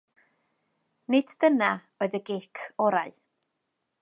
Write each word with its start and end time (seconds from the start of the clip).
Nid 1.15 1.35
dyna 1.45 1.69
oedd 2.05 2.19
y 2.21 2.23
gic 2.31 2.67
orau. 2.89 3.17